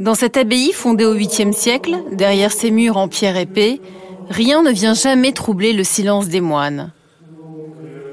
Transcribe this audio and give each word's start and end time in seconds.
Dans 0.00 0.14
cette 0.14 0.38
abbaye 0.38 0.72
fondée 0.72 1.04
au 1.04 1.14
8e 1.14 1.52
siècle, 1.52 1.94
derrière 2.10 2.52
ses 2.52 2.70
murs 2.70 2.96
en 2.96 3.06
pierre 3.06 3.36
épais, 3.36 3.82
rien 4.30 4.62
ne 4.62 4.70
vient 4.70 4.94
jamais 4.94 5.32
troubler 5.32 5.74
le 5.74 5.84
silence 5.84 6.28
des 6.28 6.40
moines. 6.40 6.90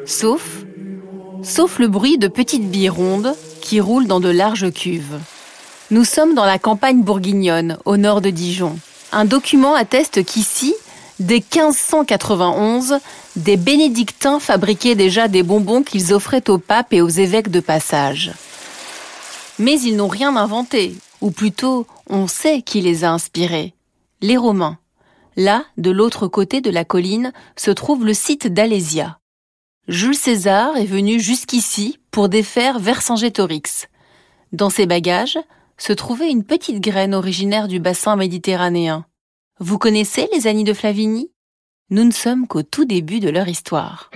Sauf, 0.05 0.65
sauf 1.43 1.79
le 1.79 1.88
bruit 1.88 2.17
de 2.17 2.27
petites 2.27 2.70
billes 2.70 2.89
rondes 2.89 3.34
qui 3.61 3.79
roulent 3.79 4.05
dans 4.05 4.20
de 4.20 4.27
larges 4.27 4.70
cuves. 4.70 5.17
Nous 5.89 6.03
sommes 6.03 6.35
dans 6.35 6.43
la 6.43 6.59
campagne 6.59 7.03
bourguignonne, 7.03 7.77
au 7.85 7.95
nord 7.95 8.19
de 8.19 8.31
Dijon. 8.31 8.77
Un 9.13 9.23
document 9.23 9.73
atteste 9.73 10.25
qu'ici, 10.25 10.75
dès 11.21 11.35
1591, 11.35 12.99
des 13.38 13.55
bénédictins 13.55 14.41
fabriquaient 14.41 14.95
déjà 14.95 15.29
des 15.29 15.41
bonbons 15.41 15.84
qu'ils 15.84 16.13
offraient 16.13 16.49
au 16.49 16.57
pape 16.57 16.91
et 16.91 17.01
aux 17.01 17.07
évêques 17.07 17.49
de 17.49 17.62
passage. 17.62 18.34
Mais 19.57 19.79
ils 19.79 19.95
n'ont 19.95 20.09
rien 20.09 20.35
inventé, 20.35 20.93
ou 21.21 21.31
plutôt, 21.31 21.88
on 22.09 22.27
sait 22.27 22.62
qui 22.62 22.81
les 22.81 23.03
a 23.03 23.12
inspirés. 23.12 23.73
Les 24.21 24.38
Romains. 24.38 24.77
Là, 25.35 25.66
de 25.77 25.91
l'autre 25.91 26.27
côté 26.27 26.62
de 26.62 26.71
la 26.71 26.84
colline, 26.84 27.31
se 27.55 27.71
trouve 27.71 28.05
le 28.05 28.13
site 28.13 28.48
d'Alésia. 28.48 29.20
Jules 29.88 30.16
César 30.16 30.76
est 30.77 30.85
venu 30.85 31.20
jusqu'ici 31.20 31.99
pour 32.12 32.27
défaire 32.27 32.80
Vercingétorix. 32.80 33.88
Dans 34.52 34.70
ses 34.70 34.85
bagages, 34.85 35.38
se 35.77 35.93
trouvait 35.93 36.30
une 36.30 36.43
petite 36.43 36.81
graine 36.81 37.13
originaire 37.13 37.68
du 37.68 37.79
bassin 37.79 38.15
méditerranéen. 38.15 39.05
Vous 39.59 39.77
connaissez 39.77 40.27
les 40.34 40.48
Anis 40.48 40.63
de 40.63 40.73
Flavigny? 40.73 41.31
Nous 41.90 42.04
ne 42.04 42.12
sommes 42.12 42.48
qu'au 42.48 42.63
tout 42.63 42.85
début 42.85 43.20
de 43.20 43.29
leur 43.29 43.48
histoire. 43.48 44.09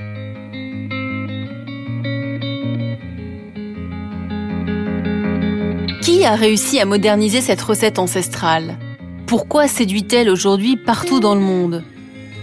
Qui 6.02 6.26
a 6.26 6.34
réussi 6.34 6.80
à 6.80 6.86
moderniser 6.86 7.42
cette 7.42 7.62
recette 7.62 8.00
ancestrale? 8.00 8.80
Pourquoi 9.28 9.68
séduit-elle 9.68 10.32
aujourd'hui 10.32 10.76
partout 10.76 11.20
dans 11.20 11.36
le 11.36 11.42
monde? 11.42 11.84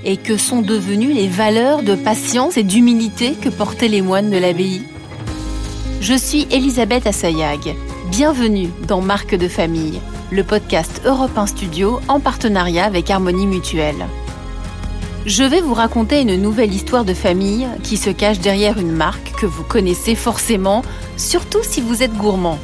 Et 0.04 0.16
que 0.16 0.36
sont 0.36 0.62
devenues 0.62 1.12
les 1.12 1.26
valeurs 1.26 1.82
de 1.82 1.96
patience 1.96 2.56
et 2.56 2.62
d'humilité 2.62 3.32
que 3.32 3.48
portaient 3.48 3.88
les 3.88 4.00
moines 4.00 4.30
de 4.30 4.38
l'abbaye? 4.38 4.82
Je 6.00 6.14
suis 6.14 6.46
Elisabeth 6.52 7.08
Assayag 7.08 7.74
Bienvenue 8.12 8.68
dans 8.86 9.00
Marque 9.00 9.34
de 9.34 9.48
famille, 9.48 10.00
le 10.30 10.44
podcast 10.44 11.02
Europe 11.04 11.36
1 11.36 11.46
Studio 11.48 11.98
en 12.06 12.20
partenariat 12.20 12.84
avec 12.84 13.10
Harmonie 13.10 13.48
Mutuelle. 13.48 14.06
Je 15.26 15.42
vais 15.42 15.60
vous 15.60 15.74
raconter 15.74 16.20
une 16.20 16.40
nouvelle 16.40 16.72
histoire 16.72 17.04
de 17.04 17.12
famille 17.12 17.66
qui 17.82 17.96
se 17.96 18.10
cache 18.10 18.38
derrière 18.38 18.78
une 18.78 18.92
marque 18.92 19.32
que 19.40 19.46
vous 19.46 19.64
connaissez 19.64 20.14
forcément, 20.14 20.82
surtout 21.16 21.64
si 21.64 21.80
vous 21.80 22.04
êtes 22.04 22.14
gourmand. 22.14 22.60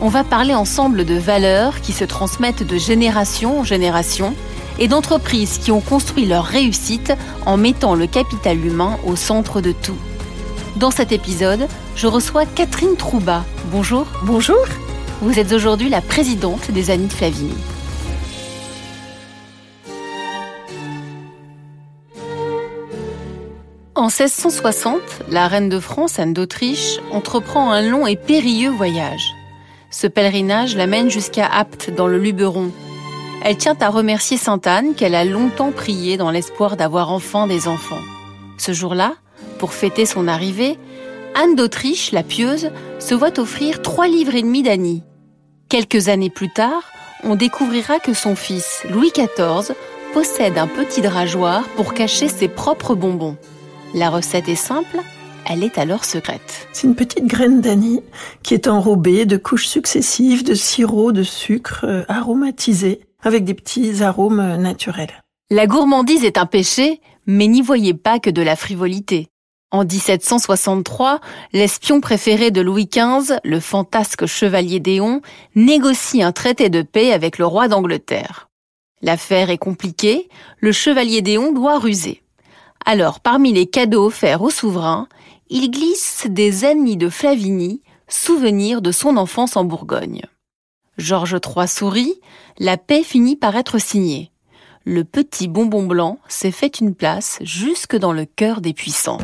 On 0.00 0.08
va 0.08 0.22
parler 0.22 0.54
ensemble 0.54 1.04
de 1.04 1.16
valeurs 1.16 1.80
qui 1.80 1.92
se 1.92 2.04
transmettent 2.04 2.62
de 2.62 2.78
génération 2.78 3.60
en 3.60 3.64
génération 3.64 4.34
et 4.78 4.86
d'entreprises 4.86 5.58
qui 5.58 5.72
ont 5.72 5.80
construit 5.80 6.24
leur 6.24 6.44
réussite 6.44 7.12
en 7.46 7.56
mettant 7.56 7.96
le 7.96 8.06
capital 8.06 8.64
humain 8.64 8.96
au 9.04 9.16
centre 9.16 9.60
de 9.60 9.72
tout. 9.72 9.98
Dans 10.76 10.92
cet 10.92 11.10
épisode, 11.10 11.66
je 11.96 12.06
reçois 12.06 12.46
Catherine 12.46 12.94
Trouba. 12.96 13.44
Bonjour. 13.72 14.06
Bonjour. 14.22 14.64
Vous 15.20 15.36
êtes 15.40 15.52
aujourd'hui 15.52 15.88
la 15.88 16.00
présidente 16.00 16.70
des 16.70 16.90
Amis 16.90 17.08
de 17.08 17.12
Flavigny. 17.12 17.54
En 23.96 24.06
1660, 24.06 25.00
la 25.28 25.48
reine 25.48 25.68
de 25.68 25.80
France, 25.80 26.20
Anne 26.20 26.34
d'Autriche, 26.34 27.00
entreprend 27.10 27.72
un 27.72 27.82
long 27.82 28.06
et 28.06 28.14
périlleux 28.14 28.70
voyage. 28.70 29.34
Ce 29.90 30.06
pèlerinage 30.06 30.76
l'amène 30.76 31.10
jusqu'à 31.10 31.46
Apt, 31.46 31.90
dans 31.94 32.08
le 32.08 32.18
Luberon. 32.18 32.70
Elle 33.42 33.56
tient 33.56 33.76
à 33.80 33.88
remercier 33.88 34.36
Sainte 34.36 34.66
Anne 34.66 34.94
qu'elle 34.94 35.14
a 35.14 35.24
longtemps 35.24 35.72
prié 35.72 36.16
dans 36.16 36.30
l'espoir 36.30 36.76
d'avoir 36.76 37.10
enfin 37.10 37.46
des 37.46 37.68
enfants. 37.68 38.02
Ce 38.58 38.72
jour-là, 38.72 39.14
pour 39.58 39.72
fêter 39.72 40.04
son 40.04 40.28
arrivée, 40.28 40.78
Anne 41.34 41.54
d'Autriche, 41.54 42.12
la 42.12 42.22
pieuse, 42.22 42.70
se 42.98 43.14
voit 43.14 43.38
offrir 43.38 43.80
trois 43.80 44.08
livres 44.08 44.34
et 44.34 44.42
demi 44.42 44.62
d'Annie. 44.62 45.04
Quelques 45.68 46.08
années 46.08 46.30
plus 46.30 46.52
tard, 46.52 46.82
on 47.24 47.34
découvrira 47.34 47.98
que 47.98 48.12
son 48.12 48.36
fils, 48.36 48.84
Louis 48.90 49.12
XIV, 49.14 49.74
possède 50.12 50.58
un 50.58 50.66
petit 50.66 51.00
drageoir 51.00 51.62
pour 51.76 51.94
cacher 51.94 52.28
ses 52.28 52.48
propres 52.48 52.94
bonbons. 52.94 53.36
La 53.94 54.10
recette 54.10 54.48
est 54.48 54.54
simple, 54.54 54.98
elle 55.48 55.64
est 55.64 55.78
alors 55.78 56.04
secrète. 56.04 56.68
C'est 56.72 56.86
une 56.86 56.94
petite 56.94 57.26
graine 57.26 57.60
d'Annie 57.60 58.02
qui 58.42 58.54
est 58.54 58.68
enrobée 58.68 59.24
de 59.24 59.36
couches 59.36 59.66
successives 59.66 60.44
de 60.44 60.54
sirop 60.54 61.12
de 61.12 61.22
sucre 61.22 61.84
euh, 61.84 62.04
aromatisé 62.08 63.00
avec 63.22 63.44
des 63.44 63.54
petits 63.54 64.02
arômes 64.02 64.40
euh, 64.40 64.56
naturels. 64.56 65.22
La 65.50 65.66
gourmandise 65.66 66.24
est 66.24 66.36
un 66.36 66.46
péché, 66.46 67.00
mais 67.26 67.46
n'y 67.46 67.62
voyez 67.62 67.94
pas 67.94 68.18
que 68.18 68.30
de 68.30 68.42
la 68.42 68.56
frivolité. 68.56 69.28
En 69.70 69.84
1763, 69.84 71.20
l'espion 71.52 72.00
préféré 72.00 72.50
de 72.50 72.60
Louis 72.60 72.88
XV, 72.90 73.38
le 73.44 73.60
fantasque 73.60 74.26
chevalier 74.26 74.80
d'Éon, 74.80 75.20
négocie 75.54 76.22
un 76.22 76.32
traité 76.32 76.70
de 76.70 76.82
paix 76.82 77.12
avec 77.12 77.38
le 77.38 77.46
roi 77.46 77.68
d'Angleterre. 77.68 78.48
L'affaire 79.02 79.50
est 79.50 79.58
compliquée, 79.58 80.28
le 80.58 80.72
chevalier 80.72 81.22
d'Éon 81.22 81.52
doit 81.52 81.78
ruser. 81.78 82.22
Alors, 82.86 83.20
parmi 83.20 83.52
les 83.52 83.66
cadeaux 83.66 84.06
offerts 84.06 84.42
au 84.42 84.50
souverain, 84.50 85.08
il 85.50 85.70
glisse 85.70 86.26
des 86.28 86.64
amis 86.64 86.96
de 86.96 87.08
Flavigny, 87.08 87.82
souvenirs 88.06 88.82
de 88.82 88.92
son 88.92 89.16
enfance 89.16 89.56
en 89.56 89.64
Bourgogne. 89.64 90.22
Georges 90.98 91.36
III 91.44 91.68
sourit, 91.68 92.14
la 92.58 92.76
paix 92.76 93.02
finit 93.02 93.36
par 93.36 93.56
être 93.56 93.78
signée. 93.78 94.30
Le 94.84 95.04
petit 95.04 95.48
bonbon 95.48 95.86
blanc 95.86 96.18
s'est 96.28 96.50
fait 96.50 96.80
une 96.80 96.94
place 96.94 97.38
jusque 97.42 97.96
dans 97.96 98.12
le 98.12 98.24
cœur 98.24 98.60
des 98.60 98.72
puissants. 98.72 99.18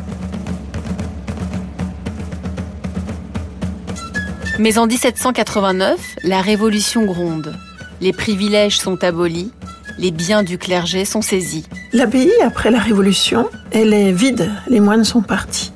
Mais 4.57 4.77
en 4.77 4.87
1789, 4.87 6.17
la 6.23 6.41
révolution 6.41 7.05
gronde. 7.05 7.55
Les 7.99 8.13
privilèges 8.13 8.79
sont 8.79 9.03
abolis, 9.03 9.51
les 9.97 10.11
biens 10.11 10.43
du 10.43 10.57
clergé 10.57 11.03
sont 11.03 11.21
saisis. 11.21 11.67
L'abbaye, 11.93 12.31
après 12.41 12.71
la 12.71 12.79
révolution, 12.79 13.49
elle 13.71 13.93
est 13.93 14.11
vide, 14.11 14.51
les 14.67 14.79
moines 14.79 15.03
sont 15.03 15.21
partis. 15.21 15.71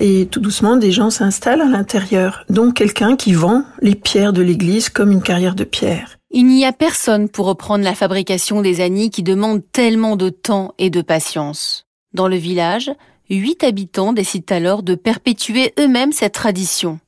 Et 0.00 0.26
tout 0.26 0.40
doucement, 0.40 0.76
des 0.76 0.92
gens 0.92 1.10
s'installent 1.10 1.60
à 1.60 1.66
l'intérieur, 1.66 2.44
dont 2.48 2.70
quelqu'un 2.70 3.16
qui 3.16 3.32
vend 3.32 3.64
les 3.82 3.94
pierres 3.94 4.32
de 4.32 4.42
l'église 4.42 4.88
comme 4.88 5.12
une 5.12 5.22
carrière 5.22 5.54
de 5.54 5.64
pierre. 5.64 6.18
Il 6.30 6.46
n'y 6.46 6.64
a 6.64 6.72
personne 6.72 7.28
pour 7.28 7.46
reprendre 7.46 7.84
la 7.84 7.94
fabrication 7.94 8.60
des 8.62 8.80
annies 8.80 9.10
qui 9.10 9.22
demande 9.22 9.62
tellement 9.72 10.16
de 10.16 10.28
temps 10.28 10.74
et 10.78 10.90
de 10.90 11.02
patience. 11.02 11.86
Dans 12.12 12.28
le 12.28 12.36
village, 12.36 12.90
huit 13.30 13.64
habitants 13.64 14.12
décident 14.12 14.54
alors 14.54 14.82
de 14.82 14.94
perpétuer 14.94 15.72
eux-mêmes 15.78 16.12
cette 16.12 16.34
tradition 16.34 17.00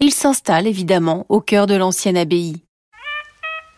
il 0.00 0.12
s'installe 0.12 0.66
évidemment 0.66 1.26
au 1.28 1.40
cœur 1.40 1.66
de 1.66 1.74
l'ancienne 1.74 2.16
abbaye. 2.16 2.56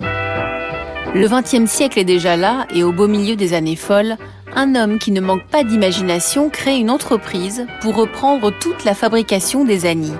Le 0.01 1.29
XXe 1.29 1.71
siècle 1.71 1.99
est 1.99 2.05
déjà 2.05 2.37
là 2.37 2.67
et 2.75 2.85
au 2.85 2.93
beau 2.93 3.09
milieu 3.09 3.37
des 3.37 3.53
années 3.53 3.77
folles, 3.77 4.17
un 4.55 4.75
homme 4.75 4.99
qui 4.99 5.13
ne 5.13 5.21
manque 5.21 5.45
pas 5.45 5.65
d'imagination 5.65 6.51
crée 6.51 6.77
une 6.77 6.91
entreprise 6.91 7.67
pour 7.81 7.97
reprendre 7.97 8.53
toute 8.61 8.85
la 8.85 8.95
fabrication 8.95 9.65
des 9.65 9.87
annies. 9.87 10.15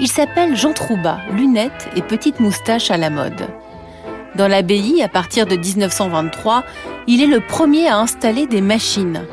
Il 0.00 0.08
s'appelle 0.08 0.56
Jean 0.56 0.72
Trouba, 0.72 1.18
lunettes 1.32 1.88
et 1.96 2.02
petites 2.02 2.40
moustaches 2.40 2.90
à 2.90 2.96
la 2.96 3.10
mode. 3.10 3.48
Dans 4.36 4.46
l'abbaye, 4.46 5.02
à 5.02 5.08
partir 5.08 5.46
de 5.46 5.56
1923, 5.56 6.62
il 7.08 7.22
est 7.22 7.26
le 7.26 7.40
premier 7.40 7.88
à 7.88 7.98
installer 7.98 8.46
des 8.46 8.60
machines. 8.60 9.24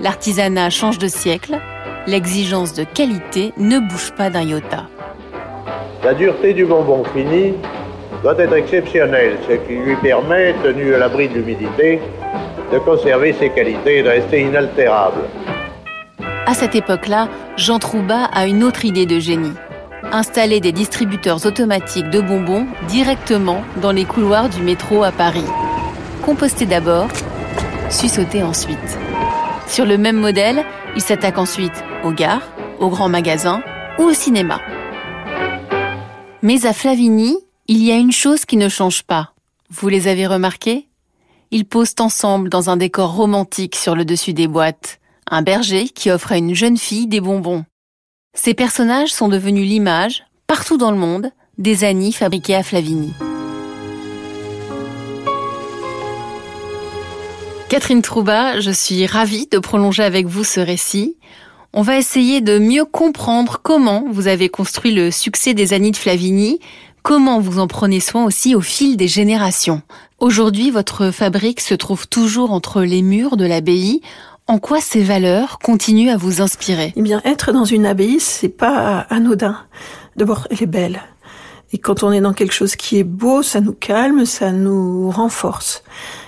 L'artisanat 0.00 0.70
change 0.70 0.98
de 0.98 1.08
siècle, 1.08 1.58
l'exigence 2.06 2.72
de 2.72 2.84
qualité 2.84 3.52
ne 3.58 3.78
bouge 3.78 4.12
pas 4.16 4.30
d'un 4.30 4.42
iota. 4.42 4.86
La 6.02 6.14
dureté 6.14 6.54
du 6.54 6.64
bonbon 6.64 7.04
fini 7.12 7.54
doit 8.22 8.38
être 8.38 8.54
exceptionnelle, 8.54 9.36
ce 9.46 9.54
qui 9.54 9.74
lui 9.74 9.96
permet, 9.96 10.54
tenu 10.62 10.94
à 10.94 10.98
l'abri 10.98 11.28
de 11.28 11.34
l'humidité, 11.34 12.00
de 12.72 12.78
conserver 12.78 13.32
ses 13.32 13.50
qualités 13.50 13.98
et 13.98 14.02
de 14.02 14.08
rester 14.08 14.40
inaltérable. 14.42 15.22
À 16.46 16.54
cette 16.54 16.74
époque-là, 16.74 17.28
Jean 17.56 17.78
Trouba 17.78 18.24
a 18.24 18.46
une 18.46 18.64
autre 18.64 18.84
idée 18.84 19.06
de 19.06 19.18
génie. 19.18 19.52
Installer 20.12 20.60
des 20.60 20.72
distributeurs 20.72 21.44
automatiques 21.44 22.08
de 22.08 22.20
bonbons 22.20 22.66
directement 22.88 23.62
dans 23.82 23.92
les 23.92 24.04
couloirs 24.04 24.48
du 24.48 24.62
métro 24.62 25.02
à 25.02 25.12
Paris. 25.12 25.44
Composter 26.24 26.66
d'abord, 26.66 27.08
sussauter 27.90 28.42
ensuite. 28.42 28.98
Sur 29.66 29.84
le 29.84 29.98
même 29.98 30.16
modèle, 30.16 30.64
il 30.96 31.02
s'attaque 31.02 31.36
ensuite 31.36 31.84
aux 32.04 32.12
gares, 32.12 32.48
aux 32.80 32.88
grands 32.88 33.10
magasins 33.10 33.62
ou 33.98 34.04
au 34.04 34.12
cinéma. 34.12 34.60
Mais 36.40 36.64
à 36.64 36.72
Flavigny, 36.72 37.36
il 37.66 37.84
y 37.84 37.92
a 37.92 37.96
une 37.96 38.12
chose 38.12 38.46
qui 38.46 38.56
ne 38.56 38.68
change 38.68 39.02
pas. 39.02 39.32
Vous 39.70 39.88
les 39.88 40.08
avez 40.08 40.26
remarqués? 40.26 40.86
Ils 41.50 41.64
posent 41.64 41.94
ensemble 41.98 42.50
dans 42.50 42.68
un 42.68 42.76
décor 42.76 43.14
romantique 43.14 43.74
sur 43.74 43.94
le 43.94 44.04
dessus 44.04 44.34
des 44.34 44.46
boîtes, 44.46 45.00
un 45.30 45.40
berger 45.40 45.88
qui 45.88 46.10
offre 46.10 46.32
à 46.32 46.36
une 46.36 46.54
jeune 46.54 46.76
fille 46.76 47.06
des 47.06 47.20
bonbons. 47.20 47.64
Ces 48.34 48.52
personnages 48.52 49.12
sont 49.14 49.28
devenus 49.28 49.66
l'image, 49.66 50.24
partout 50.46 50.76
dans 50.76 50.90
le 50.90 50.98
monde, 50.98 51.30
des 51.56 51.84
Annie 51.84 52.12
fabriquées 52.12 52.54
à 52.54 52.62
Flavigny. 52.62 53.14
Catherine 57.70 58.02
Trouba, 58.02 58.60
je 58.60 58.70
suis 58.70 59.06
ravie 59.06 59.46
de 59.46 59.58
prolonger 59.58 60.02
avec 60.02 60.26
vous 60.26 60.44
ce 60.44 60.60
récit. 60.60 61.16
On 61.72 61.80
va 61.82 61.96
essayer 61.96 62.42
de 62.42 62.58
mieux 62.58 62.84
comprendre 62.84 63.60
comment 63.62 64.04
vous 64.10 64.26
avez 64.26 64.50
construit 64.50 64.92
le 64.92 65.10
succès 65.10 65.54
des 65.54 65.72
Annie 65.72 65.92
de 65.92 65.96
Flavigny, 65.96 66.60
comment 67.08 67.40
vous 67.40 67.58
en 67.58 67.66
prenez 67.66 68.00
soin 68.00 68.26
aussi 68.26 68.54
au 68.54 68.60
fil 68.60 68.98
des 68.98 69.08
générations. 69.08 69.80
Aujourd'hui, 70.18 70.70
votre 70.70 71.10
fabrique 71.10 71.62
se 71.62 71.72
trouve 71.72 72.06
toujours 72.06 72.52
entre 72.52 72.82
les 72.82 73.00
murs 73.00 73.38
de 73.38 73.46
l'abbaye. 73.46 74.02
En 74.46 74.58
quoi 74.58 74.82
ces 74.82 75.02
valeurs 75.02 75.58
continuent 75.58 76.10
à 76.10 76.18
vous 76.18 76.42
inspirer? 76.42 76.92
Eh 76.96 77.00
bien, 77.00 77.22
être 77.24 77.50
dans 77.50 77.64
une 77.64 77.86
abbaye, 77.86 78.20
c'est 78.20 78.50
pas 78.50 79.06
anodin. 79.08 79.56
D'abord, 80.16 80.48
elle 80.50 80.62
est 80.62 80.66
belle. 80.66 81.00
Et 81.72 81.78
quand 81.78 82.02
on 82.02 82.12
est 82.12 82.20
dans 82.20 82.34
quelque 82.34 82.52
chose 82.52 82.76
qui 82.76 82.98
est 82.98 83.04
beau, 83.04 83.42
ça 83.42 83.62
nous 83.62 83.72
calme, 83.72 84.26
ça 84.26 84.52
nous 84.52 85.10
renforce. 85.10 85.84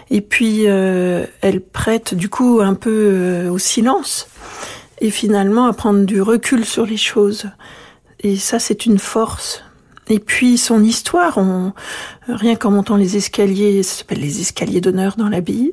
Et 0.08 0.22
puis, 0.22 0.62
euh, 0.66 1.26
elle 1.42 1.60
prête 1.60 2.14
du 2.14 2.30
coup 2.30 2.60
un 2.62 2.72
peu 2.72 2.90
euh, 2.90 3.50
au 3.50 3.58
silence 3.58 4.28
et 5.02 5.10
finalement 5.10 5.66
à 5.66 5.74
prendre 5.74 6.06
du 6.06 6.22
recul 6.22 6.64
sur 6.64 6.86
les 6.86 6.96
choses. 6.96 7.50
Et 8.20 8.36
ça, 8.36 8.58
c'est 8.58 8.86
une 8.86 8.98
force. 8.98 9.62
Et 10.10 10.18
puis 10.18 10.58
son 10.58 10.82
histoire, 10.82 11.38
on, 11.38 11.72
rien 12.28 12.56
qu'en 12.56 12.72
montant 12.72 12.96
les 12.96 13.16
escaliers, 13.16 13.84
ça 13.84 13.98
s'appelle 13.98 14.20
les 14.20 14.40
escaliers 14.40 14.80
d'honneur 14.80 15.14
dans 15.16 15.28
l'abbaye, 15.28 15.72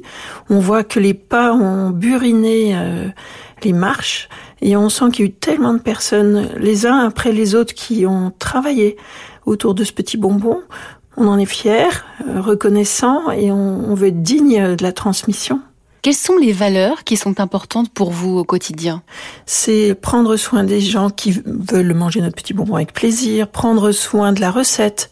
on 0.51 0.59
voit 0.59 0.83
que 0.83 0.99
les 0.99 1.15
pas 1.15 1.53
ont 1.53 1.89
buriné 1.89 2.77
euh, 2.77 3.07
les 3.63 3.73
marches 3.73 4.29
et 4.61 4.77
on 4.77 4.89
sent 4.89 5.05
qu'il 5.11 5.25
y 5.25 5.27
a 5.27 5.31
eu 5.31 5.33
tellement 5.33 5.73
de 5.73 5.79
personnes, 5.79 6.49
les 6.57 6.85
uns 6.85 6.99
après 6.99 7.31
les 7.31 7.55
autres, 7.55 7.73
qui 7.73 8.05
ont 8.05 8.31
travaillé 8.37 8.95
autour 9.47 9.73
de 9.73 9.83
ce 9.83 9.91
petit 9.91 10.17
bonbon. 10.17 10.61
On 11.15 11.27
en 11.27 11.39
est 11.39 11.45
fier, 11.45 12.05
euh, 12.27 12.39
reconnaissant 12.39 13.31
et 13.31 13.51
on, 13.51 13.89
on 13.89 13.95
veut 13.95 14.09
être 14.09 14.21
digne 14.21 14.75
de 14.75 14.83
la 14.83 14.91
transmission. 14.91 15.61
Quelles 16.01 16.13
sont 16.13 16.37
les 16.37 16.53
valeurs 16.53 17.03
qui 17.03 17.17
sont 17.17 17.39
importantes 17.39 17.89
pour 17.89 18.11
vous 18.11 18.37
au 18.37 18.43
quotidien? 18.43 19.01
C'est 19.45 19.95
prendre 19.95 20.37
soin 20.37 20.63
des 20.63 20.79
gens 20.79 21.09
qui 21.09 21.31
veulent 21.45 21.93
manger 21.93 22.21
notre 22.21 22.35
petit 22.35 22.53
bonbon 22.53 22.75
avec 22.75 22.93
plaisir, 22.93 23.47
prendre 23.49 23.91
soin 23.91 24.31
de 24.31 24.39
la 24.39 24.51
recette, 24.51 25.09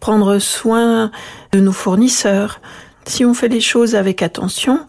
prendre 0.00 0.38
soin 0.38 1.10
de 1.52 1.60
nos 1.60 1.72
fournisseurs. 1.72 2.60
Si 3.06 3.24
on 3.24 3.34
fait 3.34 3.48
les 3.48 3.60
choses 3.60 3.94
avec 3.94 4.20
attention, 4.22 4.80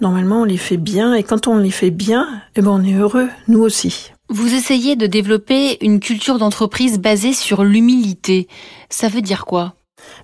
normalement 0.00 0.40
on 0.42 0.44
les 0.44 0.56
fait 0.56 0.78
bien 0.78 1.14
et 1.14 1.22
quand 1.22 1.46
on 1.46 1.58
les 1.58 1.70
fait 1.70 1.90
bien, 1.90 2.26
eh 2.56 2.62
ben 2.62 2.70
on 2.70 2.82
est 2.82 2.94
heureux, 2.94 3.28
nous 3.48 3.60
aussi. 3.60 4.12
Vous 4.28 4.54
essayez 4.54 4.96
de 4.96 5.06
développer 5.06 5.84
une 5.84 6.00
culture 6.00 6.38
d'entreprise 6.38 6.98
basée 6.98 7.32
sur 7.32 7.64
l'humilité. 7.64 8.48
Ça 8.88 9.08
veut 9.08 9.22
dire 9.22 9.44
quoi? 9.44 9.74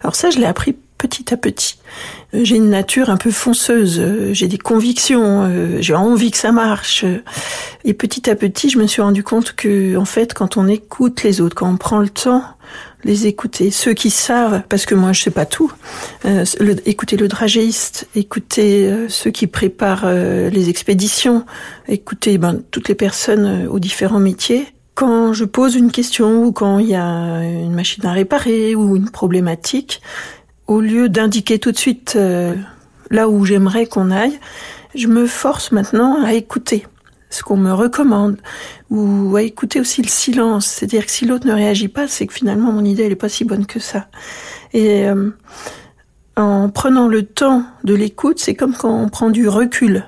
Alors 0.03 0.15
ça, 0.15 0.31
je 0.31 0.39
l'ai 0.39 0.47
appris 0.47 0.77
petit 0.99 1.33
à 1.33 1.37
petit. 1.37 1.79
Euh, 2.35 2.41
j'ai 2.45 2.57
une 2.57 2.71
nature 2.71 3.11
un 3.11 3.17
peu 3.17 3.31
fonceuse, 3.31 4.01
euh, 4.01 4.33
j'ai 4.33 4.49
des 4.49 4.59
convictions, 4.59 5.45
euh, 5.45 5.79
j'ai 5.81 5.95
envie 5.95 6.31
que 6.31 6.39
ça 6.39 6.53
marche. 6.53 7.05
Et 7.85 7.95
petit 7.95 8.29
à 8.31 8.35
petit, 8.35 8.71
je 8.71 8.79
me 8.79 8.87
suis 8.87 9.03
rendu 9.03 9.23
compte 9.23 9.53
que, 9.53 9.97
en 9.97 10.05
fait, 10.05 10.35
quand 10.35 10.57
on 10.57 10.69
écoute 10.69 11.23
les 11.23 11.41
autres, 11.41 11.55
quand 11.55 11.71
on 11.71 11.77
prend 11.77 12.01
le 12.01 12.09
temps 12.09 12.43
les 13.05 13.29
écouter, 13.29 13.71
ceux 13.71 13.95
qui 13.95 14.11
savent, 14.11 14.63
parce 14.69 14.85
que 14.85 14.97
moi 14.97 15.13
je 15.13 15.23
sais 15.23 15.31
pas 15.31 15.47
tout, 15.47 15.71
le, 16.25 16.77
écouter 16.89 17.17
le 17.17 17.29
dragéiste, 17.29 18.09
écouter 18.17 19.07
ceux 19.09 19.31
qui 19.31 19.47
préparent 19.47 20.11
les 20.11 20.69
expéditions, 20.71 21.47
écouter 21.87 22.37
ben, 22.37 22.61
toutes 22.73 22.89
les 22.89 22.97
personnes 22.97 23.69
aux 23.69 23.79
différents 23.79 24.19
métiers, 24.19 24.67
quand 24.97 25.35
je 25.35 25.45
pose 25.45 25.77
une 25.77 25.93
question 25.93 26.43
ou 26.43 26.53
quand 26.53 26.79
il 26.79 26.89
y 26.89 26.95
a 26.95 27.45
une 27.45 27.75
machine 27.75 28.05
à 28.07 28.13
réparer 28.13 28.75
ou 28.75 28.97
une 28.97 29.11
problématique, 29.11 30.01
au 30.67 30.81
lieu 30.81 31.11
d'indiquer 31.11 31.59
tout 31.59 31.71
de 31.71 31.77
suite 31.77 32.15
euh, 32.17 32.55
là 33.11 33.29
où 33.29 33.45
j'aimerais 33.45 33.85
qu'on 33.85 34.11
aille, 34.11 34.41
je 34.95 35.07
me 35.07 35.27
force 35.27 35.71
maintenant 35.71 36.25
à 36.25 36.33
écouter 36.33 36.87
ce 37.29 37.43
qu'on 37.43 37.59
me 37.59 37.73
recommande 37.73 38.39
ou 38.89 39.37
à 39.37 39.43
écouter 39.43 39.81
aussi 39.81 40.01
le 40.01 40.09
silence. 40.09 40.65
C'est-à-dire 40.65 41.05
que 41.05 41.13
si 41.13 41.27
l'autre 41.27 41.47
ne 41.47 41.53
réagit 41.53 41.89
pas, 41.89 42.09
c'est 42.09 42.27
que 42.27 42.33
finalement 42.33 42.73
mon 42.73 42.85
idée 42.85 43.03
elle 43.03 43.13
est 43.13 43.17
pas 43.17 43.29
si 43.29 43.45
bonne 43.45 43.67
que 43.67 43.79
ça. 43.79 44.09
Et 44.73 45.07
euh, 45.07 45.29
en 46.37 46.71
prenant 46.71 47.07
le 47.07 47.23
temps 47.23 47.65
de 47.85 47.93
l'écoute, 47.93 48.39
c'est 48.39 48.55
comme 48.55 48.75
quand 48.75 48.99
on 48.99 49.11
prend 49.11 49.29
du 49.29 49.47
recul. 49.47 50.07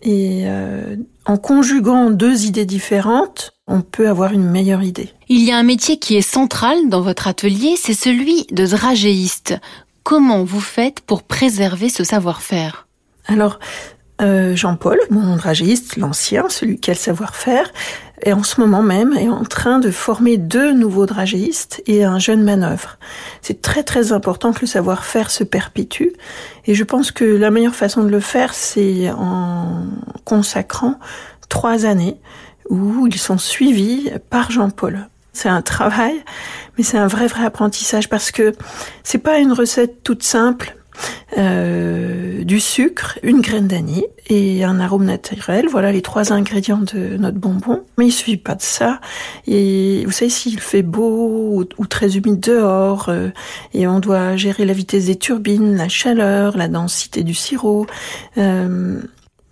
Et 0.00 0.44
euh, 0.46 0.96
en 1.26 1.36
conjuguant 1.36 2.10
deux 2.10 2.44
idées 2.44 2.66
différentes, 2.66 3.54
on 3.66 3.80
peut 3.80 4.08
avoir 4.08 4.32
une 4.32 4.48
meilleure 4.48 4.82
idée. 4.82 5.10
Il 5.28 5.42
y 5.42 5.52
a 5.52 5.56
un 5.56 5.62
métier 5.62 5.98
qui 5.98 6.16
est 6.16 6.22
central 6.22 6.88
dans 6.88 7.00
votre 7.00 7.28
atelier, 7.28 7.76
c'est 7.78 7.94
celui 7.94 8.46
de 8.50 8.66
dragéiste. 8.66 9.54
Comment 10.02 10.44
vous 10.44 10.60
faites 10.60 11.00
pour 11.00 11.22
préserver 11.22 11.88
ce 11.88 12.04
savoir-faire? 12.04 12.86
Alors, 13.26 13.58
euh, 14.20 14.54
Jean-Paul, 14.54 14.98
mon 15.10 15.36
dragéiste, 15.36 15.96
l'ancien, 15.96 16.48
celui 16.48 16.78
qui 16.78 16.90
a 16.90 16.94
le 16.94 16.98
savoir-faire, 16.98 17.72
est 18.22 18.32
en 18.32 18.42
ce 18.42 18.60
moment 18.60 18.82
même 18.82 19.12
est 19.14 19.28
en 19.28 19.44
train 19.44 19.78
de 19.80 19.90
former 19.90 20.36
deux 20.36 20.72
nouveaux 20.72 21.06
dragéistes 21.06 21.82
et 21.86 22.04
un 22.04 22.18
jeune 22.18 22.42
manœuvre. 22.42 22.98
C'est 23.42 23.60
très 23.60 23.82
très 23.82 24.12
important 24.12 24.52
que 24.52 24.60
le 24.62 24.66
savoir-faire 24.66 25.30
se 25.30 25.42
perpétue 25.42 26.10
et 26.66 26.74
je 26.74 26.84
pense 26.84 27.10
que 27.10 27.24
la 27.24 27.50
meilleure 27.50 27.74
façon 27.74 28.04
de 28.04 28.08
le 28.08 28.20
faire, 28.20 28.54
c'est 28.54 29.10
en 29.10 29.84
consacrant 30.24 30.98
trois 31.48 31.84
années 31.86 32.18
où 32.70 33.06
ils 33.06 33.18
sont 33.18 33.38
suivis 33.38 34.10
par 34.30 34.50
Jean-Paul. 34.50 35.08
C'est 35.32 35.48
un 35.48 35.62
travail, 35.62 36.14
mais 36.76 36.84
c'est 36.84 36.98
un 36.98 37.08
vrai 37.08 37.26
vrai 37.26 37.44
apprentissage 37.44 38.08
parce 38.08 38.30
que 38.30 38.54
c'est 39.02 39.18
pas 39.18 39.38
une 39.38 39.52
recette 39.52 40.02
toute 40.02 40.22
simple. 40.22 40.76
Euh, 41.36 42.44
du 42.44 42.60
sucre, 42.60 43.18
une 43.24 43.40
graine 43.40 43.66
d'anis 43.66 44.04
et 44.28 44.62
un 44.62 44.78
arôme 44.78 45.04
naturel. 45.04 45.66
Voilà 45.68 45.90
les 45.90 46.02
trois 46.02 46.32
ingrédients 46.32 46.78
de 46.78 47.16
notre 47.16 47.38
bonbon. 47.38 47.82
Mais 47.98 48.06
il 48.06 48.12
suffit 48.12 48.36
pas 48.36 48.54
de 48.54 48.62
ça. 48.62 49.00
Et 49.48 50.04
vous 50.04 50.12
savez, 50.12 50.30
s'il 50.30 50.60
fait 50.60 50.82
beau 50.82 51.64
ou, 51.78 51.86
très 51.86 52.16
humide 52.16 52.38
dehors, 52.38 53.08
euh, 53.08 53.30
et 53.72 53.88
on 53.88 53.98
doit 53.98 54.36
gérer 54.36 54.64
la 54.64 54.72
vitesse 54.72 55.06
des 55.06 55.16
turbines, 55.16 55.76
la 55.76 55.88
chaleur, 55.88 56.56
la 56.56 56.68
densité 56.68 57.24
du 57.24 57.34
sirop, 57.34 57.86
euh, 58.38 59.00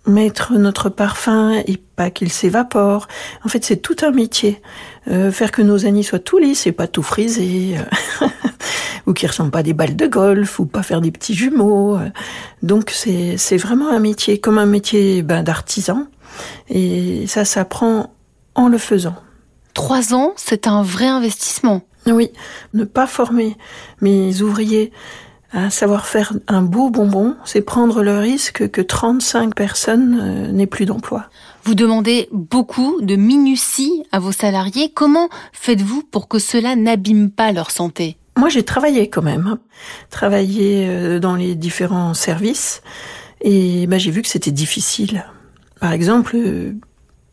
mettre 0.05 0.53
notre 0.53 0.89
parfum 0.89 1.53
et 1.65 1.77
pas 1.77 2.09
qu'il 2.09 2.31
s'évapore. 2.31 3.07
En 3.45 3.49
fait, 3.49 3.63
c'est 3.63 3.77
tout 3.77 3.95
un 4.01 4.11
métier. 4.11 4.61
Euh, 5.07 5.31
faire 5.31 5.51
que 5.51 5.61
nos 5.61 5.85
anis 5.85 6.07
soient 6.07 6.19
tout 6.19 6.37
lisses 6.37 6.67
et 6.67 6.71
pas 6.71 6.87
tout 6.87 7.03
frisés, 7.03 7.77
euh, 8.21 8.27
ou 9.05 9.13
qui 9.13 9.27
ressemblent 9.27 9.51
pas 9.51 9.59
à 9.59 9.63
des 9.63 9.73
balles 9.73 9.95
de 9.95 10.07
golf, 10.07 10.59
ou 10.59 10.65
pas 10.65 10.83
faire 10.83 11.01
des 11.01 11.11
petits 11.11 11.33
jumeaux. 11.33 11.97
Euh. 11.97 12.09
Donc 12.61 12.89
c'est 12.89 13.37
c'est 13.37 13.57
vraiment 13.57 13.89
un 13.89 13.99
métier 13.99 14.39
comme 14.39 14.57
un 14.57 14.65
métier 14.65 15.21
ben, 15.21 15.43
d'artisan, 15.43 16.07
et 16.69 17.25
ça 17.27 17.45
s'apprend 17.45 18.13
en 18.55 18.67
le 18.67 18.77
faisant. 18.77 19.15
Trois 19.73 20.13
ans, 20.13 20.33
c'est 20.35 20.67
un 20.67 20.83
vrai 20.83 21.07
investissement. 21.07 21.81
Oui, 22.05 22.31
ne 22.73 22.83
pas 22.83 23.07
former 23.07 23.55
mes 24.01 24.41
ouvriers 24.41 24.91
à 25.53 25.69
savoir 25.69 26.07
faire 26.07 26.33
un 26.47 26.63
beau 26.63 26.89
bonbon, 26.89 27.35
c'est 27.45 27.61
prendre 27.61 28.01
le 28.01 28.17
risque 28.17 28.69
que 28.69 28.81
35 28.81 29.53
personnes 29.55 30.19
euh, 30.19 30.51
n'aient 30.51 30.67
plus 30.67 30.85
d'emploi. 30.85 31.25
Vous 31.63 31.75
demandez 31.75 32.27
beaucoup 32.31 32.99
de 33.01 33.15
minutie 33.15 34.03
à 34.11 34.19
vos 34.19 34.31
salariés. 34.31 34.91
Comment 34.93 35.29
faites-vous 35.53 36.01
pour 36.03 36.27
que 36.27 36.39
cela 36.39 36.75
n'abîme 36.75 37.29
pas 37.29 37.51
leur 37.51 37.69
santé? 37.69 38.17
Moi, 38.35 38.49
j'ai 38.49 38.63
travaillé 38.63 39.09
quand 39.09 39.21
même, 39.21 39.45
hein. 39.45 39.59
travaillé 40.09 40.87
euh, 40.89 41.19
dans 41.19 41.35
les 41.35 41.53
différents 41.53 42.15
services, 42.15 42.81
et 43.41 43.85
bah, 43.85 43.99
j'ai 43.99 44.09
vu 44.09 44.23
que 44.23 44.27
c'était 44.27 44.51
difficile. 44.51 45.23
Par 45.79 45.93
exemple, 45.93 46.35
euh, 46.35 46.73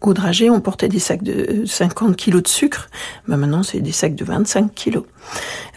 au 0.03 0.15
dragé, 0.15 0.49
on 0.51 0.61
portait 0.61 0.89
des 0.89 0.99
sacs 0.99 1.23
de 1.23 1.65
50 1.67 2.17
kilos 2.17 2.43
de 2.43 2.49
sucre. 2.49 2.89
Ben 3.29 3.37
maintenant, 3.37 3.63
c'est 3.63 3.81
des 3.81 3.93
sacs 3.93 4.15
de 4.15 4.25
25 4.25 4.75
kilos. 4.75 5.05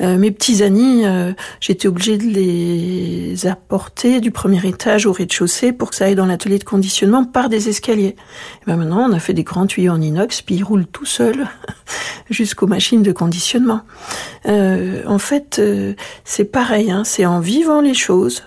Euh, 0.01 0.17
mes 0.17 0.31
petits 0.31 0.63
amis, 0.63 1.05
euh, 1.05 1.33
j'étais 1.59 1.87
obligée 1.87 2.17
de 2.17 2.23
les 2.23 3.47
apporter 3.47 4.21
du 4.21 4.31
premier 4.31 4.65
étage 4.65 5.05
au 5.05 5.11
rez-de-chaussée 5.11 5.73
pour 5.73 5.89
que 5.89 5.95
ça 5.95 6.05
aille 6.05 6.15
dans 6.15 6.25
l'atelier 6.25 6.57
de 6.57 6.63
conditionnement 6.63 7.25
par 7.25 7.49
des 7.49 7.69
escaliers. 7.69 8.15
ben 8.65 8.77
maintenant, 8.77 9.09
on 9.09 9.13
a 9.13 9.19
fait 9.19 9.33
des 9.33 9.43
grands 9.43 9.67
tuyaux 9.67 9.91
en 9.91 10.01
inox, 10.01 10.41
puis 10.41 10.55
ils 10.55 10.63
roulent 10.63 10.87
tout 10.87 11.05
seuls 11.05 11.45
jusqu'aux 12.29 12.67
machines 12.67 13.03
de 13.03 13.11
conditionnement. 13.11 13.81
Euh, 14.45 15.03
en 15.05 15.19
fait, 15.19 15.59
euh, 15.59 15.93
c'est 16.23 16.45
pareil. 16.45 16.91
Hein, 16.91 17.03
c'est 17.03 17.25
en 17.25 17.39
vivant 17.39 17.81
les 17.81 17.93
choses 17.93 18.43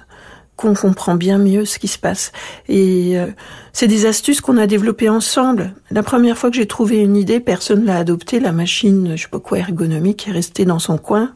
qu'on 0.56 0.74
comprend 0.74 1.14
bien 1.14 1.38
mieux 1.38 1.64
ce 1.64 1.78
qui 1.78 1.88
se 1.88 1.98
passe. 1.98 2.32
Et 2.68 3.18
euh, 3.18 3.26
c'est 3.72 3.88
des 3.88 4.06
astuces 4.06 4.40
qu'on 4.40 4.56
a 4.56 4.66
développées 4.66 5.08
ensemble. 5.08 5.74
La 5.90 6.02
première 6.02 6.38
fois 6.38 6.50
que 6.50 6.56
j'ai 6.56 6.66
trouvé 6.66 6.98
une 6.98 7.16
idée, 7.16 7.40
personne 7.40 7.84
l'a 7.84 7.98
adoptée. 7.98 8.40
La 8.40 8.52
machine, 8.52 9.16
je 9.16 9.22
sais 9.22 9.28
pas 9.28 9.38
quoi, 9.38 9.58
ergonomique, 9.58 10.28
est 10.28 10.32
restée 10.32 10.64
dans 10.64 10.78
son 10.78 10.96
coin. 10.96 11.34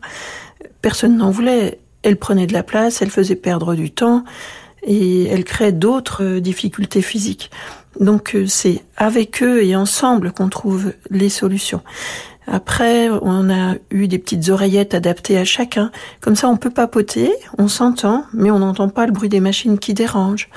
Personne 0.83 1.19
n'en 1.19 1.31
voulait. 1.31 1.79
Elle 2.03 2.17
prenait 2.17 2.47
de 2.47 2.55
la 2.55 2.62
place, 2.62 3.03
elle 3.03 3.11
faisait 3.11 3.37
perdre 3.37 3.75
du 3.75 3.91
temps 3.91 4.25
et 4.83 5.27
elle 5.27 5.45
crée 5.45 5.73
d'autres 5.73 6.25
euh, 6.25 6.41
difficultés 6.41 7.03
physiques. 7.03 7.50
Donc 7.99 8.35
euh, 8.35 8.47
c'est 8.47 8.83
avec 8.97 9.43
eux 9.43 9.62
et 9.62 9.77
ensemble 9.77 10.33
qu'on 10.33 10.49
trouve 10.49 10.93
les 11.11 11.29
solutions. 11.29 11.83
Après, 12.50 13.09
on 13.09 13.49
a 13.49 13.76
eu 13.90 14.09
des 14.09 14.19
petites 14.19 14.49
oreillettes 14.49 14.92
adaptées 14.92 15.38
à 15.38 15.45
chacun. 15.45 15.92
Comme 16.21 16.35
ça, 16.35 16.49
on 16.49 16.57
peut 16.57 16.71
papoter, 16.71 17.33
on 17.59 17.69
s'entend, 17.69 18.25
mais 18.35 18.50
on 18.50 18.59
n'entend 18.59 18.88
pas 18.88 19.07
le 19.07 19.12
bruit 19.12 19.28
des 19.28 19.38
machines 19.38 19.78
qui 19.78 19.95
dérangent. 19.95 20.49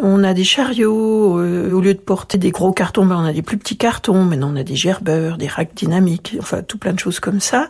On 0.00 0.24
a 0.24 0.32
des 0.32 0.44
chariots, 0.44 1.38
euh, 1.38 1.70
au 1.70 1.80
lieu 1.80 1.92
de 1.92 1.98
porter 1.98 2.38
des 2.38 2.50
gros 2.50 2.72
cartons, 2.72 3.04
ben 3.04 3.16
on 3.16 3.24
a 3.24 3.32
des 3.32 3.42
plus 3.42 3.58
petits 3.58 3.76
cartons. 3.76 4.24
Maintenant, 4.24 4.50
on 4.52 4.56
a 4.56 4.62
des 4.62 4.74
gerbeurs, 4.74 5.36
des 5.36 5.46
racks 5.46 5.74
dynamiques, 5.74 6.36
enfin 6.40 6.62
tout 6.62 6.78
plein 6.78 6.94
de 6.94 6.98
choses 6.98 7.20
comme 7.20 7.40
ça. 7.40 7.68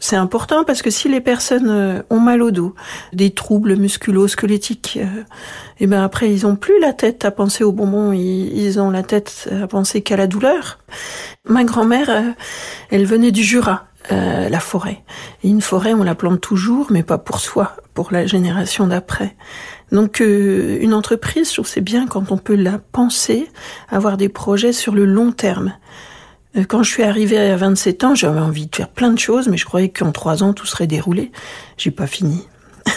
C'est 0.00 0.16
important 0.16 0.64
parce 0.64 0.82
que 0.82 0.90
si 0.90 1.08
les 1.08 1.20
personnes 1.20 1.70
euh, 1.70 2.02
ont 2.10 2.18
mal 2.18 2.42
au 2.42 2.50
dos, 2.50 2.74
des 3.12 3.30
troubles 3.30 3.76
musculo-squelettiques, 3.76 4.96
et 4.96 5.02
euh, 5.02 5.24
eh 5.78 5.86
ben 5.86 6.02
après 6.02 6.32
ils 6.32 6.44
ont 6.44 6.56
plus 6.56 6.80
la 6.80 6.92
tête 6.92 7.24
à 7.24 7.30
penser 7.30 7.62
aux 7.62 7.72
bonbons, 7.72 8.12
ils, 8.12 8.80
ont 8.80 8.90
la 8.90 9.04
tête 9.04 9.48
à 9.62 9.66
penser 9.68 10.02
qu'à 10.02 10.16
la 10.16 10.26
douleur. 10.26 10.78
Ma 11.48 11.62
grand-mère, 11.62 12.34
elle 12.90 13.04
venait 13.04 13.30
du 13.30 13.44
Jura. 13.44 13.86
la 14.10 14.60
forêt. 14.60 15.04
Et 15.44 15.48
une 15.48 15.60
forêt, 15.60 15.94
on 15.94 16.02
la 16.02 16.14
plante 16.14 16.40
toujours, 16.40 16.88
mais 16.90 17.02
pas 17.02 17.18
pour 17.18 17.38
soi, 17.38 17.76
pour 17.94 18.08
la 18.10 18.26
génération 18.26 18.86
d'après. 18.86 19.36
Donc 19.92 20.20
euh, 20.20 20.78
une 20.80 20.94
entreprise, 20.94 21.48
je 21.48 21.54
trouve 21.54 21.66
c'est 21.66 21.80
bien 21.80 22.06
quand 22.06 22.30
on 22.32 22.38
peut 22.38 22.54
la 22.54 22.78
penser, 22.78 23.48
avoir 23.88 24.16
des 24.16 24.28
projets 24.28 24.72
sur 24.72 24.94
le 24.94 25.04
long 25.04 25.32
terme. 25.32 25.74
Euh, 26.56 26.64
quand 26.64 26.82
je 26.82 26.90
suis 26.90 27.02
arrivée 27.02 27.38
à 27.38 27.56
27 27.56 28.04
ans, 28.04 28.14
j'avais 28.14 28.40
envie 28.40 28.66
de 28.66 28.74
faire 28.74 28.88
plein 28.88 29.10
de 29.10 29.18
choses, 29.18 29.48
mais 29.48 29.56
je 29.56 29.64
croyais 29.64 29.88
qu'en 29.88 30.12
trois 30.12 30.42
ans 30.42 30.52
tout 30.52 30.66
serait 30.66 30.86
déroulé. 30.86 31.32
J'ai 31.76 31.90
pas 31.90 32.06
fini. 32.06 32.46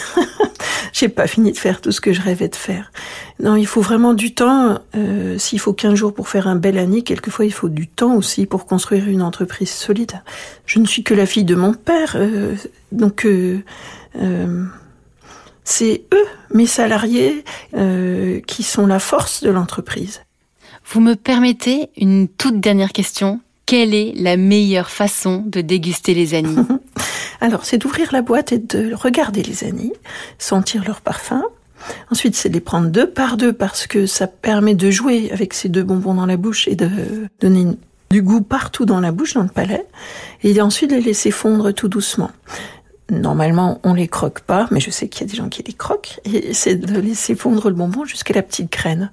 J'ai 0.92 1.08
pas 1.08 1.26
fini 1.26 1.50
de 1.50 1.58
faire 1.58 1.80
tout 1.80 1.90
ce 1.90 2.00
que 2.00 2.12
je 2.12 2.22
rêvais 2.22 2.46
de 2.46 2.54
faire. 2.54 2.92
Non, 3.40 3.56
il 3.56 3.66
faut 3.66 3.80
vraiment 3.80 4.14
du 4.14 4.32
temps. 4.32 4.78
Euh, 4.94 5.38
S'il 5.38 5.58
faut 5.58 5.72
15 5.72 5.94
jours 5.94 6.14
pour 6.14 6.28
faire 6.28 6.46
un 6.46 6.54
bel 6.54 6.78
année, 6.78 7.02
quelquefois 7.02 7.44
il 7.44 7.52
faut 7.52 7.68
du 7.68 7.88
temps 7.88 8.14
aussi 8.14 8.46
pour 8.46 8.64
construire 8.64 9.08
une 9.08 9.20
entreprise 9.20 9.70
solide. 9.70 10.22
Je 10.66 10.78
ne 10.78 10.86
suis 10.86 11.02
que 11.02 11.12
la 11.12 11.26
fille 11.26 11.44
de 11.44 11.56
mon 11.56 11.74
père, 11.74 12.12
euh, 12.14 12.54
donc 12.92 13.26
euh, 13.26 13.58
c'est 15.76 16.04
eux, 16.14 16.26
mes 16.52 16.66
salariés, 16.66 17.44
euh, 17.74 18.40
qui 18.46 18.62
sont 18.62 18.86
la 18.86 19.00
force 19.00 19.42
de 19.42 19.50
l'entreprise. 19.50 20.22
Vous 20.86 21.00
me 21.00 21.14
permettez 21.14 21.90
une 21.96 22.28
toute 22.28 22.60
dernière 22.60 22.92
question 22.92 23.40
Quelle 23.66 23.92
est 23.92 24.12
la 24.14 24.36
meilleure 24.36 24.88
façon 24.88 25.42
de 25.44 25.62
déguster 25.62 26.14
les 26.14 26.34
anis? 26.34 26.60
Alors, 27.40 27.64
c'est 27.64 27.78
d'ouvrir 27.78 28.12
la 28.12 28.22
boîte 28.22 28.52
et 28.52 28.58
de 28.58 28.94
regarder 28.94 29.42
les 29.42 29.64
anis, 29.64 29.92
sentir 30.38 30.84
leur 30.84 31.00
parfum. 31.00 31.42
Ensuite, 32.08 32.36
c'est 32.36 32.50
de 32.50 32.54
les 32.54 32.60
prendre 32.60 32.88
deux 32.88 33.10
par 33.10 33.36
deux 33.36 33.52
parce 33.52 33.88
que 33.88 34.06
ça 34.06 34.28
permet 34.28 34.74
de 34.74 34.92
jouer 34.92 35.32
avec 35.32 35.54
ces 35.54 35.68
deux 35.68 35.82
bonbons 35.82 36.14
dans 36.14 36.26
la 36.26 36.36
bouche 36.36 36.68
et 36.68 36.76
de 36.76 36.88
donner 37.40 37.66
du 38.12 38.22
goût 38.22 38.42
partout 38.42 38.84
dans 38.84 39.00
la 39.00 39.10
bouche, 39.10 39.34
dans 39.34 39.42
le 39.42 39.48
palais. 39.48 39.84
Et 40.44 40.60
ensuite, 40.60 40.92
les 40.92 41.00
laisser 41.00 41.32
fondre 41.32 41.72
tout 41.72 41.88
doucement. 41.88 42.30
Normalement, 43.10 43.80
on 43.84 43.92
les 43.92 44.08
croque 44.08 44.40
pas, 44.40 44.66
mais 44.70 44.80
je 44.80 44.90
sais 44.90 45.08
qu'il 45.08 45.26
y 45.26 45.28
a 45.28 45.30
des 45.30 45.36
gens 45.36 45.50
qui 45.50 45.62
les 45.62 45.74
croquent. 45.74 46.20
Et 46.24 46.54
c'est 46.54 46.76
de 46.76 46.98
laisser 46.98 47.34
fondre 47.34 47.68
le 47.68 47.74
bonbon 47.74 48.04
jusqu'à 48.04 48.32
la 48.32 48.42
petite 48.42 48.72
graine. 48.72 49.10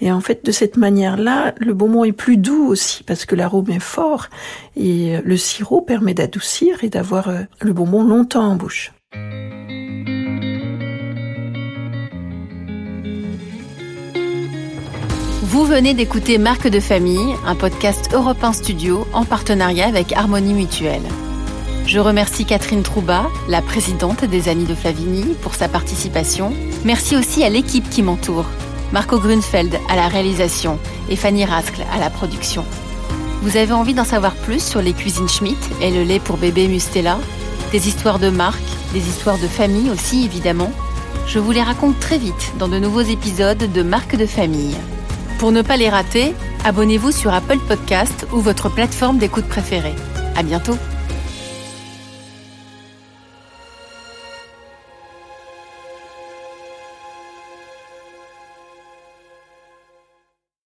Et 0.00 0.10
en 0.10 0.20
fait, 0.20 0.44
de 0.44 0.50
cette 0.50 0.76
manière-là, 0.76 1.54
le 1.58 1.72
bonbon 1.72 2.02
est 2.02 2.12
plus 2.12 2.36
doux 2.36 2.66
aussi 2.66 3.04
parce 3.04 3.26
que 3.26 3.36
l'arôme 3.36 3.70
est 3.70 3.78
fort 3.78 4.26
et 4.76 5.20
le 5.24 5.36
sirop 5.36 5.82
permet 5.82 6.14
d'adoucir 6.14 6.82
et 6.82 6.88
d'avoir 6.88 7.28
euh, 7.28 7.42
le 7.60 7.72
bonbon 7.72 8.02
longtemps 8.02 8.44
en 8.44 8.56
bouche. 8.56 8.92
Vous 15.42 15.64
venez 15.64 15.94
d'écouter 15.94 16.38
Marque 16.38 16.68
de 16.68 16.80
famille, 16.80 17.34
un 17.46 17.54
podcast 17.54 18.10
Europe 18.12 18.42
1 18.42 18.52
Studio 18.52 19.06
en 19.12 19.24
partenariat 19.24 19.86
avec 19.86 20.12
Harmonie 20.12 20.54
Mutuelle. 20.54 21.02
Je 21.88 22.00
remercie 22.00 22.44
Catherine 22.44 22.82
Trouba, 22.82 23.30
la 23.48 23.62
présidente 23.62 24.22
des 24.26 24.50
Amis 24.50 24.66
de 24.66 24.74
Flavigny, 24.74 25.34
pour 25.40 25.54
sa 25.54 25.68
participation. 25.68 26.52
Merci 26.84 27.16
aussi 27.16 27.42
à 27.42 27.48
l'équipe 27.48 27.88
qui 27.88 28.02
m'entoure. 28.02 28.44
Marco 28.92 29.18
Grunfeld 29.18 29.74
à 29.88 29.96
la 29.96 30.06
réalisation 30.06 30.78
et 31.08 31.16
Fanny 31.16 31.46
Rascle 31.46 31.82
à 31.90 31.98
la 31.98 32.10
production. 32.10 32.66
Vous 33.40 33.56
avez 33.56 33.72
envie 33.72 33.94
d'en 33.94 34.04
savoir 34.04 34.34
plus 34.34 34.62
sur 34.62 34.82
les 34.82 34.92
cuisines 34.92 35.30
Schmitt 35.30 35.56
et 35.80 35.90
le 35.90 36.02
lait 36.02 36.20
pour 36.20 36.36
bébé 36.36 36.68
Mustela? 36.68 37.16
Des 37.72 37.88
histoires 37.88 38.18
de 38.18 38.28
marque, 38.28 38.60
des 38.92 39.08
histoires 39.08 39.38
de 39.38 39.48
famille 39.48 39.88
aussi 39.88 40.26
évidemment 40.26 40.72
Je 41.26 41.38
vous 41.38 41.52
les 41.52 41.62
raconte 41.62 41.98
très 42.00 42.18
vite 42.18 42.52
dans 42.58 42.68
de 42.68 42.78
nouveaux 42.78 43.00
épisodes 43.00 43.72
de 43.72 43.82
Marque 43.82 44.14
de 44.14 44.26
famille. 44.26 44.76
Pour 45.38 45.52
ne 45.52 45.62
pas 45.62 45.78
les 45.78 45.88
rater, 45.88 46.34
abonnez-vous 46.66 47.12
sur 47.12 47.32
Apple 47.32 47.60
Podcast 47.66 48.26
ou 48.30 48.40
votre 48.40 48.68
plateforme 48.68 49.16
d'écoute 49.16 49.48
préférée. 49.48 49.94
À 50.36 50.42
bientôt 50.42 50.76